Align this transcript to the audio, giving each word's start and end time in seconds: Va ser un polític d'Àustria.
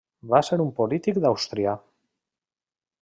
Va 0.29 0.39
ser 0.47 0.57
un 0.63 0.71
polític 0.79 1.19
d'Àustria. 1.25 1.77